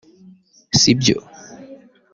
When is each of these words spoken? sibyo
sibyo 0.79 1.15